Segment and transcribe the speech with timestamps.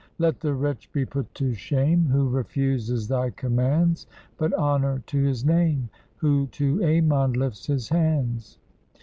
[0.17, 4.07] Let the wretch be put to shame Who refuses thy commands.
[4.35, 8.57] But honor to his name Who to Ammon Kf ts his hands.